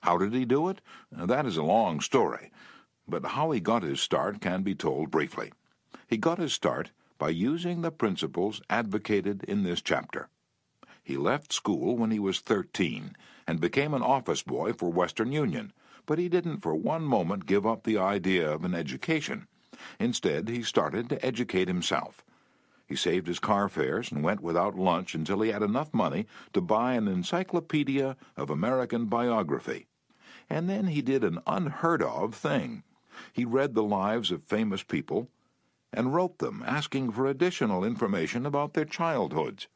How 0.00 0.18
did 0.18 0.32
he 0.32 0.44
do 0.44 0.68
it? 0.68 0.80
Uh, 1.16 1.26
that 1.26 1.46
is 1.46 1.56
a 1.56 1.62
long 1.62 2.00
story, 2.00 2.50
but 3.08 3.24
how 3.24 3.50
he 3.50 3.60
got 3.60 3.82
his 3.82 4.00
start 4.00 4.40
can 4.40 4.62
be 4.62 4.74
told 4.74 5.10
briefly. 5.10 5.52
He 6.06 6.16
got 6.16 6.38
his 6.38 6.52
start 6.52 6.90
by 7.18 7.30
using 7.30 7.82
the 7.82 7.90
principles 7.90 8.60
advocated 8.68 9.44
in 9.44 9.62
this 9.62 9.80
chapter. 9.80 10.28
He 11.02 11.16
left 11.16 11.52
school 11.52 11.96
when 11.96 12.10
he 12.10 12.18
was 12.18 12.40
13 12.40 13.16
and 13.46 13.60
became 13.60 13.94
an 13.94 14.02
office 14.02 14.42
boy 14.42 14.72
for 14.72 14.90
Western 14.90 15.32
Union 15.32 15.72
but 16.06 16.18
he 16.18 16.28
didn't 16.28 16.58
for 16.58 16.74
one 16.74 17.02
moment 17.02 17.46
give 17.46 17.66
up 17.66 17.84
the 17.84 17.98
idea 17.98 18.50
of 18.50 18.64
an 18.64 18.74
education. 18.74 19.46
Instead, 19.98 20.48
he 20.48 20.62
started 20.62 21.08
to 21.08 21.24
educate 21.24 21.68
himself. 21.68 22.24
He 22.92 22.96
saved 22.96 23.26
his 23.26 23.38
car 23.38 23.70
fares 23.70 24.12
and 24.12 24.22
went 24.22 24.42
without 24.42 24.76
lunch 24.76 25.14
until 25.14 25.40
he 25.40 25.50
had 25.50 25.62
enough 25.62 25.94
money 25.94 26.26
to 26.52 26.60
buy 26.60 26.92
an 26.92 27.08
encyclopedia 27.08 28.18
of 28.36 28.50
American 28.50 29.06
biography. 29.06 29.86
And 30.50 30.68
then 30.68 30.88
he 30.88 31.00
did 31.00 31.24
an 31.24 31.38
unheard 31.46 32.02
of 32.02 32.34
thing. 32.34 32.82
He 33.32 33.46
read 33.46 33.72
the 33.72 33.82
lives 33.82 34.30
of 34.30 34.42
famous 34.42 34.82
people 34.82 35.30
and 35.90 36.12
wrote 36.12 36.36
them 36.36 36.62
asking 36.66 37.12
for 37.12 37.24
additional 37.26 37.82
information 37.82 38.44
about 38.44 38.74
their 38.74 38.84
childhoods. 38.84 39.68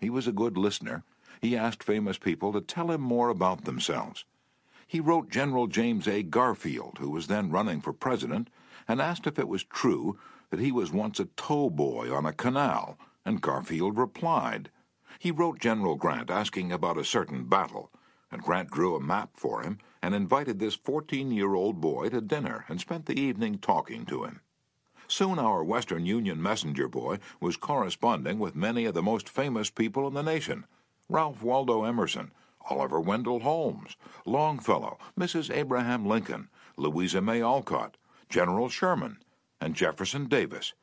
He 0.00 0.10
was 0.10 0.26
a 0.26 0.32
good 0.32 0.56
listener. 0.56 1.04
He 1.40 1.56
asked 1.56 1.84
famous 1.84 2.18
people 2.18 2.52
to 2.54 2.60
tell 2.60 2.90
him 2.90 3.02
more 3.02 3.28
about 3.28 3.66
themselves. 3.66 4.24
He 4.84 4.98
wrote 4.98 5.30
General 5.30 5.68
James 5.68 6.08
A. 6.08 6.24
Garfield, 6.24 6.98
who 6.98 7.10
was 7.10 7.28
then 7.28 7.52
running 7.52 7.80
for 7.80 7.92
president, 7.92 8.50
and 8.88 9.00
asked 9.00 9.28
if 9.28 9.38
it 9.38 9.46
was 9.46 9.62
true 9.62 10.18
that 10.50 10.60
he 10.60 10.70
was 10.70 10.92
once 10.92 11.18
a 11.18 11.24
tow 11.36 11.70
boy 11.70 12.14
on 12.14 12.26
a 12.26 12.32
canal, 12.32 12.98
and 13.24 13.40
Garfield 13.40 13.96
replied. 13.96 14.70
He 15.18 15.30
wrote 15.30 15.58
General 15.58 15.96
Grant 15.96 16.30
asking 16.30 16.72
about 16.72 16.98
a 16.98 17.04
certain 17.04 17.44
battle, 17.44 17.90
and 18.30 18.42
Grant 18.42 18.70
drew 18.70 18.94
a 18.96 19.00
map 19.00 19.30
for 19.34 19.62
him 19.62 19.78
and 20.02 20.14
invited 20.14 20.58
this 20.58 20.74
14 20.74 21.30
year 21.30 21.54
old 21.54 21.80
boy 21.80 22.08
to 22.10 22.20
dinner 22.20 22.64
and 22.68 22.80
spent 22.80 23.06
the 23.06 23.18
evening 23.18 23.58
talking 23.58 24.04
to 24.06 24.24
him. 24.24 24.40
Soon 25.06 25.38
our 25.38 25.62
Western 25.62 26.06
Union 26.06 26.42
messenger 26.42 26.88
boy 26.88 27.18
was 27.40 27.56
corresponding 27.56 28.38
with 28.38 28.56
many 28.56 28.84
of 28.84 28.94
the 28.94 29.02
most 29.02 29.28
famous 29.28 29.70
people 29.70 30.06
in 30.08 30.14
the 30.14 30.22
nation 30.22 30.66
Ralph 31.08 31.42
Waldo 31.42 31.84
Emerson, 31.84 32.32
Oliver 32.68 33.00
Wendell 33.00 33.40
Holmes, 33.40 33.96
Longfellow, 34.24 34.98
Mrs. 35.18 35.54
Abraham 35.54 36.06
Lincoln, 36.06 36.48
Louisa 36.76 37.20
May 37.20 37.42
Alcott, 37.42 37.96
General 38.28 38.68
Sherman, 38.68 39.18
and 39.64 39.74
Jefferson 39.74 40.26
Davis. 40.26 40.74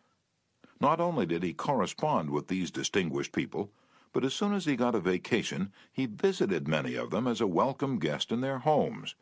Not 0.80 1.00
only 1.00 1.28
did 1.28 1.44
he 1.44 1.54
correspond 1.54 2.32
with 2.32 2.48
these 2.48 2.72
distinguished 2.72 3.32
people, 3.32 3.72
but 4.12 4.26
as 4.26 4.34
soon 4.34 4.56
as 4.56 4.66
he 4.66 4.76
got 4.76 4.96
a 4.96 5.00
vacation, 5.00 5.72
he 5.94 6.08
visited 6.08 6.68
many 6.68 6.96
of 6.96 7.12
them 7.12 7.28
as 7.28 7.40
a 7.40 7.46
welcome 7.46 8.00
guest 8.00 8.32
in 8.32 8.42
their 8.42 8.58
homes. 8.58 9.14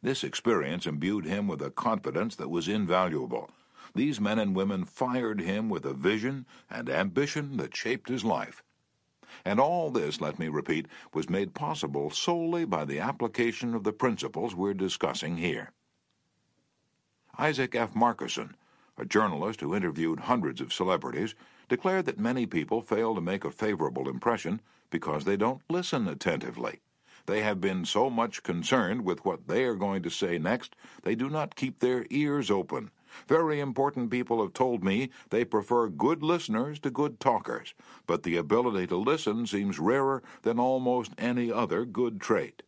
This 0.00 0.22
experience 0.22 0.86
imbued 0.86 1.24
him 1.24 1.48
with 1.48 1.60
a 1.60 1.72
confidence 1.72 2.36
that 2.36 2.50
was 2.50 2.68
invaluable. 2.68 3.50
These 3.96 4.20
men 4.20 4.38
and 4.38 4.54
women 4.54 4.84
fired 4.84 5.40
him 5.40 5.68
with 5.68 5.84
a 5.84 5.92
vision 5.92 6.46
and 6.70 6.88
ambition 6.88 7.56
that 7.56 7.76
shaped 7.76 8.08
his 8.08 8.24
life. 8.24 8.62
And 9.44 9.58
all 9.58 9.90
this, 9.90 10.20
let 10.20 10.38
me 10.38 10.46
repeat, 10.46 10.86
was 11.12 11.28
made 11.28 11.52
possible 11.52 12.10
solely 12.10 12.64
by 12.64 12.84
the 12.84 13.00
application 13.00 13.74
of 13.74 13.82
the 13.82 13.92
principles 13.92 14.54
we're 14.54 14.72
discussing 14.72 15.38
here. 15.38 15.72
Isaac 17.36 17.74
F. 17.74 17.92
Marcosson, 17.94 18.54
a 18.96 19.04
journalist 19.04 19.60
who 19.60 19.74
interviewed 19.74 20.20
hundreds 20.20 20.60
of 20.60 20.72
celebrities, 20.72 21.34
declared 21.68 22.06
that 22.06 22.18
many 22.18 22.46
people 22.46 22.80
fail 22.80 23.14
to 23.14 23.20
make 23.20 23.44
a 23.44 23.50
favorable 23.50 24.08
impression 24.08 24.60
because 24.90 25.24
they 25.24 25.36
don't 25.36 25.62
listen 25.68 26.06
attentively. 26.06 26.80
They 27.26 27.42
have 27.42 27.60
been 27.60 27.84
so 27.84 28.10
much 28.10 28.42
concerned 28.42 29.04
with 29.04 29.24
what 29.24 29.48
they 29.48 29.64
are 29.64 29.74
going 29.74 30.02
to 30.02 30.10
say 30.10 30.38
next, 30.38 30.76
they 31.02 31.14
do 31.14 31.28
not 31.28 31.56
keep 31.56 31.80
their 31.80 32.06
ears 32.10 32.50
open 32.50 32.90
very 33.28 33.60
important 33.60 34.10
people 34.10 34.42
have 34.42 34.54
told 34.54 34.82
me 34.82 35.10
they 35.30 35.44
prefer 35.44 35.88
good 35.88 36.24
listeners 36.24 36.80
to 36.80 36.90
good 36.90 37.20
talkers, 37.20 37.72
but 38.08 38.24
the 38.24 38.36
ability 38.36 38.88
to 38.88 38.96
listen 38.96 39.46
seems 39.46 39.78
rarer 39.78 40.20
than 40.42 40.58
almost 40.58 41.12
any 41.16 41.52
other 41.52 41.84
good 41.84 42.20
trait. 42.20 42.64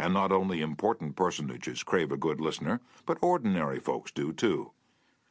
And 0.00 0.12
not 0.12 0.32
only 0.32 0.60
important 0.60 1.14
personages 1.14 1.84
crave 1.84 2.10
a 2.10 2.16
good 2.16 2.40
listener, 2.40 2.80
but 3.06 3.18
ordinary 3.22 3.78
folks 3.78 4.10
do 4.10 4.32
too. 4.32 4.72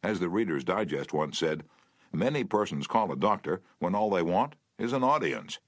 As 0.02 0.20
the 0.20 0.30
Reader's 0.30 0.64
Digest 0.64 1.12
once 1.12 1.38
said, 1.38 1.66
many 2.14 2.46
persons 2.46 2.88
call 2.88 3.12
a 3.12 3.18
doctor 3.18 3.62
when 3.80 3.94
all 3.94 4.10
they 4.10 4.22
want 4.22 4.56
is 4.78 4.94
an 4.94 5.04
audience. 5.04 5.60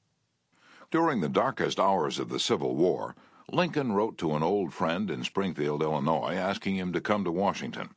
During 0.89 1.19
the 1.19 1.29
darkest 1.29 1.79
hours 1.79 2.17
of 2.17 2.29
the 2.29 2.39
Civil 2.39 2.75
War, 2.75 3.15
Lincoln 3.51 3.91
wrote 3.91 4.17
to 4.19 4.35
an 4.35 4.43
old 4.43 4.73
friend 4.73 5.11
in 5.11 5.25
Springfield, 5.25 5.83
Illinois, 5.83 6.35
asking 6.35 6.77
him 6.77 6.93
to 6.93 7.01
come 7.01 7.25
to 7.25 7.31
Washington. 7.31 7.89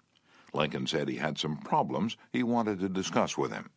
Lincoln 0.53 0.88
said 0.88 1.09
he 1.09 1.17
had 1.17 1.38
some 1.38 1.57
problems 1.59 2.17
he 2.33 2.43
wanted 2.43 2.81
to 2.81 2.88
discuss 2.88 3.38
with 3.38 3.53
him. 3.53 3.71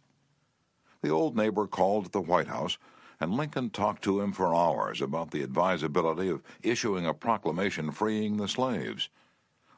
The 1.01 1.09
old 1.09 1.35
neighbor 1.35 1.67
called 1.67 2.05
at 2.05 2.11
the 2.11 2.21
White 2.21 2.47
House, 2.47 2.79
and 3.19 3.35
Lincoln 3.35 3.69
talked 3.69 4.03
to 4.03 4.19
him 4.21 4.31
for 4.31 4.55
hours 4.55 5.01
about 5.01 5.29
the 5.29 5.43
advisability 5.43 6.29
of 6.29 6.41
issuing 6.63 7.05
a 7.05 7.13
proclamation 7.13 7.91
freeing 7.91 8.37
the 8.37 8.47
slaves. 8.47 9.09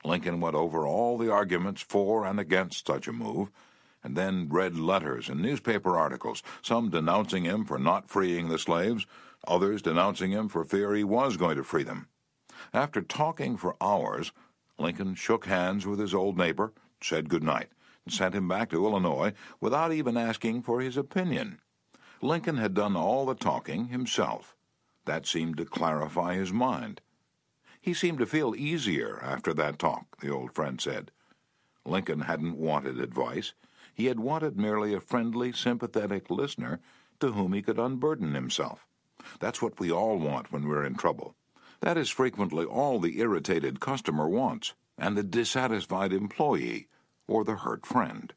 Lincoln 0.05 0.39
went 0.39 0.55
over 0.55 0.87
all 0.87 1.17
the 1.17 1.31
arguments 1.31 1.81
for 1.81 2.25
and 2.25 2.39
against 2.39 2.87
such 2.87 3.07
a 3.07 3.13
move, 3.13 3.51
and 4.03 4.15
then 4.15 4.47
read 4.49 4.77
letters 4.77 5.27
and 5.27 5.41
newspaper 5.41 5.97
articles, 5.97 6.41
some 6.61 6.89
denouncing 6.89 7.43
him 7.43 7.65
for 7.65 7.77
not 7.77 8.09
freeing 8.09 8.47
the 8.47 8.57
slaves, 8.57 9.05
others 9.47 9.81
denouncing 9.81 10.31
him 10.31 10.47
for 10.47 10.63
fear 10.63 10.93
he 10.93 11.03
was 11.03 11.37
going 11.37 11.57
to 11.57 11.63
free 11.63 11.83
them. 11.83 12.07
After 12.73 13.01
talking 13.01 13.57
for 13.57 13.75
hours, 13.81 14.31
Lincoln 14.77 15.15
shook 15.15 15.45
hands 15.45 15.85
with 15.85 15.99
his 15.99 16.13
old 16.13 16.37
neighbor, 16.37 16.71
said 17.01 17.29
good 17.29 17.43
night, 17.43 17.69
and 18.05 18.13
sent 18.13 18.35
him 18.35 18.47
back 18.47 18.69
to 18.69 18.85
Illinois 18.85 19.33
without 19.59 19.91
even 19.91 20.15
asking 20.15 20.61
for 20.61 20.79
his 20.79 20.95
opinion. 20.95 21.59
Lincoln 22.21 22.57
had 22.57 22.73
done 22.73 22.95
all 22.95 23.25
the 23.25 23.35
talking 23.35 23.87
himself. 23.87 24.55
That 25.05 25.25
seemed 25.25 25.57
to 25.57 25.65
clarify 25.65 26.35
his 26.35 26.53
mind. 26.53 27.01
He 27.81 27.93
seemed 27.93 28.19
to 28.19 28.25
feel 28.25 28.55
easier 28.55 29.19
after 29.23 29.53
that 29.53 29.79
talk, 29.79 30.19
the 30.19 30.29
old 30.29 30.53
friend 30.53 30.79
said. 30.81 31.11
Lincoln 31.85 32.21
hadn't 32.21 32.57
wanted 32.57 32.99
advice. 32.99 33.53
He 33.93 34.05
had 34.05 34.19
wanted 34.19 34.57
merely 34.57 34.93
a 34.93 34.99
friendly, 34.99 35.51
sympathetic 35.51 36.29
listener 36.29 36.79
to 37.19 37.31
whom 37.31 37.53
he 37.53 37.61
could 37.61 37.79
unburden 37.79 38.33
himself. 38.33 38.85
That's 39.39 39.61
what 39.61 39.79
we 39.79 39.91
all 39.91 40.17
want 40.17 40.51
when 40.51 40.67
we're 40.67 40.85
in 40.85 40.95
trouble. 40.95 41.35
That 41.81 41.97
is 41.97 42.09
frequently 42.09 42.65
all 42.65 42.99
the 42.99 43.19
irritated 43.19 43.79
customer 43.79 44.27
wants, 44.27 44.73
and 44.97 45.17
the 45.17 45.23
dissatisfied 45.23 46.11
employee, 46.11 46.87
or 47.27 47.43
the 47.43 47.57
hurt 47.57 47.85
friend. 47.85 48.33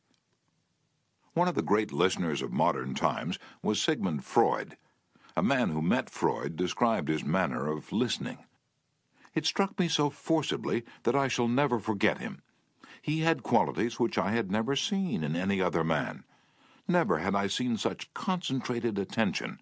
One 1.35 1.49
of 1.49 1.55
the 1.55 1.63
great 1.63 1.93
listeners 1.93 2.43
of 2.43 2.53
modern 2.53 2.95
times 2.95 3.39
was 3.63 3.83
Sigmund 3.83 4.25
Freud. 4.25 4.77
A 5.37 5.43
man 5.43 5.71
who 5.71 5.83
met 5.83 6.11
Freud 6.11 6.57
described 6.57 7.09
his 7.09 7.25
manner 7.25 7.71
of 7.71 7.91
listening. 7.91 8.39
It 9.35 9.47
struck 9.47 9.79
me 9.79 9.89
so 9.89 10.11
forcibly 10.11 10.85
that 11.05 11.17
I 11.17 11.29
shall 11.29 11.49
never 11.49 11.79
forget 11.79 12.19
him. 12.19 12.43
He 13.01 13.21
had 13.21 13.43
qualities 13.43 13.99
which 13.99 14.19
I 14.19 14.33
had 14.33 14.51
never 14.51 14.77
seen 14.77 15.25
in 15.25 15.35
any 15.35 15.61
other 15.61 15.83
man. 15.85 16.25
Never 16.87 17.19
had 17.19 17.35
I 17.35 17.47
seen 17.47 17.77
such 17.77 18.13
concentrated 18.15 18.99
attention 18.99 19.59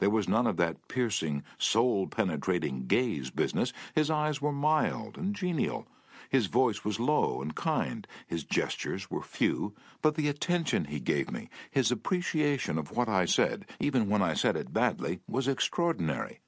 there 0.00 0.10
was 0.10 0.28
none 0.28 0.46
of 0.46 0.56
that 0.56 0.88
piercing, 0.88 1.42
soul 1.58 2.06
penetrating 2.06 2.86
gaze 2.86 3.30
business. 3.30 3.72
His 3.94 4.10
eyes 4.10 4.40
were 4.40 4.52
mild 4.52 5.18
and 5.18 5.36
genial. 5.36 5.86
His 6.30 6.46
voice 6.46 6.84
was 6.84 6.98
low 6.98 7.42
and 7.42 7.54
kind. 7.54 8.06
His 8.26 8.42
gestures 8.42 9.10
were 9.10 9.22
few, 9.22 9.74
but 10.00 10.14
the 10.14 10.28
attention 10.28 10.86
he 10.86 11.00
gave 11.00 11.30
me, 11.30 11.50
his 11.70 11.92
appreciation 11.92 12.78
of 12.78 12.96
what 12.96 13.08
I 13.08 13.26
said, 13.26 13.66
even 13.78 14.08
when 14.08 14.22
I 14.22 14.32
said 14.32 14.56
it 14.56 14.72
badly, 14.72 15.20
was 15.28 15.46
extraordinary. 15.46 16.40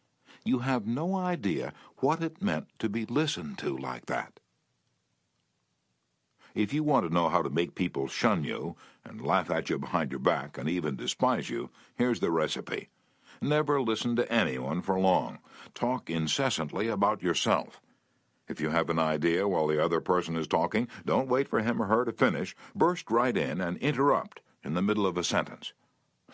You 0.45 0.61
have 0.61 0.87
no 0.87 1.15
idea 1.15 1.73
what 1.99 2.23
it 2.23 2.43
meant 2.43 2.67
to 2.81 2.89
be 2.89 3.07
listened 3.07 3.59
to 3.59 3.77
like 3.77 4.07
that. 4.07 4.41
If 6.55 6.75
you 6.75 6.83
want 6.83 7.07
to 7.07 7.15
know 7.15 7.29
how 7.29 7.43
to 7.43 7.49
make 7.49 7.75
people 7.75 8.09
shun 8.09 8.45
you 8.45 8.77
and 9.05 9.25
laugh 9.25 9.51
at 9.51 9.71
you 9.71 9.79
behind 9.79 10.11
your 10.11 10.21
back 10.21 10.59
and 10.59 10.69
even 10.69 10.97
despise 10.97 11.49
you, 11.49 11.71
here's 11.95 12.21
the 12.21 12.31
recipe. 12.31 12.89
Never 13.41 13.81
listen 13.81 14.17
to 14.17 14.31
anyone 14.31 14.83
for 14.83 15.01
long. 15.01 15.39
Talk 15.75 16.11
incessantly 16.11 16.89
about 16.89 17.23
yourself. 17.23 17.81
If 18.49 18.61
you 18.61 18.71
have 18.71 18.91
an 18.91 18.99
idea 18.99 19.49
while 19.49 19.67
the 19.67 19.83
other 19.83 20.01
person 20.01 20.37
is 20.37 20.47
talking, 20.47 20.89
don't 21.07 21.29
wait 21.29 21.49
for 21.49 21.61
him 21.61 21.81
or 21.81 21.87
her 21.87 22.05
to 22.05 22.13
finish. 22.13 22.55
Burst 22.75 23.11
right 23.11 23.37
in 23.37 23.61
and 23.61 23.79
interrupt 23.79 24.41
in 24.63 24.75
the 24.75 24.83
middle 24.83 25.07
of 25.07 25.17
a 25.17 25.25
sentence. 25.25 25.73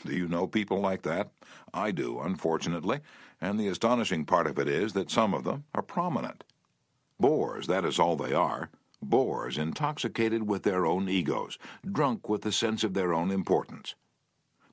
Do 0.05 0.17
you 0.17 0.29
know 0.29 0.47
people 0.47 0.81
like 0.81 1.03
that? 1.03 1.31
I 1.73 1.91
do, 1.91 2.21
unfortunately, 2.21 3.01
and 3.41 3.59
the 3.59 3.69
astonishing 3.69 4.25
part 4.25 4.47
of 4.47 4.59
it 4.59 4.69
is 4.69 4.93
that 4.95 5.11
some 5.11 5.35
of 5.35 5.45
them 5.45 5.65
are 5.75 5.83
prominent. 5.83 6.45
Bores, 7.21 7.67
that 7.67 7.85
is 7.85 7.99
all 7.99 8.17
they 8.17 8.33
are. 8.33 8.71
Bores, 9.01 9.59
intoxicated 9.59 10.49
with 10.49 10.65
their 10.65 10.85
own 10.85 11.09
egos, 11.09 11.59
drunk 11.91 12.29
with 12.29 12.43
the 12.43 12.53
sense 12.53 12.83
of 12.83 12.95
their 12.95 13.15
own 13.15 13.31
importance. 13.31 13.95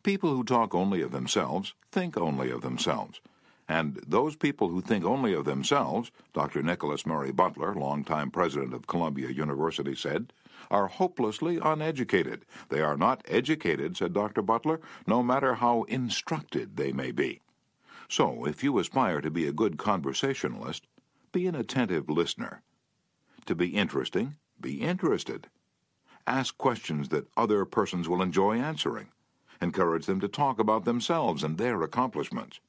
People 0.04 0.36
who 0.36 0.44
talk 0.44 0.74
only 0.74 1.02
of 1.02 1.12
themselves 1.12 1.74
think 1.92 2.18
only 2.18 2.50
of 2.50 2.62
themselves. 2.62 3.22
And 3.68 4.00
those 4.08 4.36
people 4.36 4.70
who 4.70 4.82
think 4.82 5.04
only 5.04 5.34
of 5.34 5.46
themselves, 5.46 6.12
Dr. 6.34 6.62
Nicholas 6.62 7.06
Murray 7.06 7.32
Butler, 7.32 7.74
longtime 7.74 8.30
president 8.30 8.74
of 8.74 8.86
Columbia 8.86 9.30
University, 9.30 9.96
said, 9.96 10.32
are 10.70 10.88
hopelessly 10.88 11.60
uneducated. 11.62 12.46
They 12.70 12.82
are 12.82 12.98
not 12.98 13.24
educated, 13.28 13.98
said 13.98 14.14
Dr. 14.14 14.42
Butler, 14.42 14.82
no 15.08 15.24
matter 15.24 15.56
how 15.56 15.84
instructed 15.84 16.78
they 16.78 16.92
may 16.92 17.12
be. 17.12 17.42
So, 18.08 18.46
if 18.46 18.64
you 18.64 18.78
aspire 18.78 19.20
to 19.22 19.32
be 19.32 19.48
a 19.48 19.52
good 19.52 19.78
conversationalist, 19.78 20.88
be 21.32 21.48
an 21.48 21.56
attentive 21.56 22.10
listener. 22.10 22.62
To 23.48 23.56
be 23.56 23.70
interesting, 23.70 24.36
be 24.62 24.82
interested. 24.82 25.50
Ask 26.28 26.58
questions 26.58 27.10
that 27.10 27.28
other 27.36 27.66
persons 27.66 28.08
will 28.08 28.22
enjoy 28.22 28.58
answering. 28.58 29.10
Encourage 29.62 30.06
them 30.06 30.20
to 30.20 30.28
talk 30.28 30.60
about 30.60 30.86
themselves 30.86 31.44
and 31.44 31.58
their 31.58 31.82
accomplishments. 31.82 32.60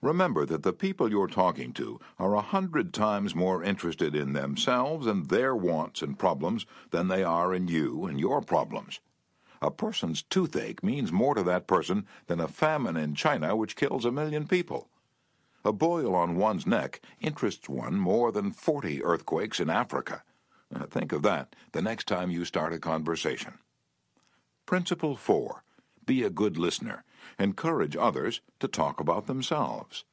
Remember 0.00 0.44
that 0.46 0.64
the 0.64 0.72
people 0.72 1.08
you're 1.08 1.28
talking 1.28 1.72
to 1.74 2.00
are 2.18 2.34
a 2.34 2.40
hundred 2.40 2.92
times 2.92 3.36
more 3.36 3.62
interested 3.62 4.16
in 4.16 4.32
themselves 4.32 5.06
and 5.06 5.28
their 5.28 5.54
wants 5.54 6.02
and 6.02 6.18
problems 6.18 6.66
than 6.90 7.06
they 7.06 7.22
are 7.22 7.54
in 7.54 7.68
you 7.68 8.06
and 8.06 8.18
your 8.18 8.40
problems. 8.40 9.00
A 9.62 9.70
person's 9.70 10.22
toothache 10.24 10.82
means 10.82 11.12
more 11.12 11.36
to 11.36 11.42
that 11.44 11.68
person 11.68 12.06
than 12.26 12.40
a 12.40 12.48
famine 12.48 12.96
in 12.96 13.14
China 13.14 13.54
which 13.54 13.76
kills 13.76 14.04
a 14.04 14.10
million 14.10 14.48
people. 14.48 14.88
A 15.64 15.72
boil 15.72 16.16
on 16.16 16.34
one's 16.34 16.66
neck 16.66 17.00
interests 17.20 17.68
one 17.68 17.94
more 17.94 18.32
than 18.32 18.50
40 18.50 19.04
earthquakes 19.04 19.60
in 19.60 19.70
Africa. 19.70 20.24
Now, 20.68 20.86
think 20.86 21.12
of 21.12 21.22
that 21.22 21.54
the 21.70 21.80
next 21.80 22.08
time 22.08 22.32
you 22.32 22.44
start 22.44 22.72
a 22.72 22.80
conversation. 22.80 23.58
Principle 24.66 25.14
4 25.14 25.62
be 26.04 26.24
a 26.24 26.30
good 26.30 26.58
listener. 26.58 27.04
Encourage 27.38 27.96
others 27.96 28.40
to 28.58 28.66
talk 28.66 28.98
about 28.98 29.28
themselves. 29.28 30.04